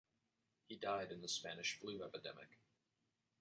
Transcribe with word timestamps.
He 0.65 0.77
died 0.77 1.11
in 1.11 1.21
the 1.21 1.27
Spanish 1.27 1.73
flu 1.75 2.01
epidemic. 2.03 2.57